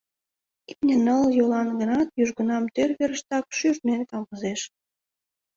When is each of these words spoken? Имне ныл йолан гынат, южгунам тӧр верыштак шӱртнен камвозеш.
Имне 0.71 0.95
ныл 1.05 1.23
йолан 1.37 1.69
гынат, 1.79 2.07
южгунам 2.21 2.63
тӧр 2.73 2.89
верыштак 2.99 3.45
шӱртнен 3.57 4.01
камвозеш. 4.09 4.61